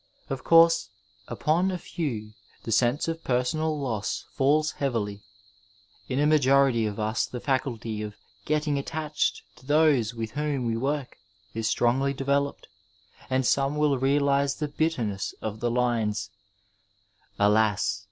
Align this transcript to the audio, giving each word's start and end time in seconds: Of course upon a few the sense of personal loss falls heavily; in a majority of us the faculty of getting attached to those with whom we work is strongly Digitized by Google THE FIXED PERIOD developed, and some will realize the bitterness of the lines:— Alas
Of 0.31 0.43
course 0.43 0.89
upon 1.27 1.69
a 1.69 1.77
few 1.77 2.31
the 2.63 2.71
sense 2.71 3.07
of 3.07 3.23
personal 3.23 3.79
loss 3.79 4.25
falls 4.33 4.71
heavily; 4.71 5.21
in 6.09 6.17
a 6.19 6.25
majority 6.25 6.87
of 6.87 6.99
us 6.99 7.27
the 7.27 7.39
faculty 7.39 8.01
of 8.01 8.15
getting 8.43 8.79
attached 8.79 9.43
to 9.57 9.65
those 9.67 10.15
with 10.15 10.31
whom 10.31 10.65
we 10.65 10.75
work 10.75 11.17
is 11.53 11.69
strongly 11.69 12.15
Digitized 12.15 12.17
by 12.17 12.23
Google 12.31 12.43
THE 12.45 12.51
FIXED 12.51 12.67
PERIOD 12.67 12.87
developed, 12.87 13.29
and 13.35 13.45
some 13.45 13.75
will 13.77 13.99
realize 13.99 14.55
the 14.55 14.67
bitterness 14.69 15.35
of 15.39 15.59
the 15.59 15.69
lines:— 15.69 16.31
Alas 17.39 17.99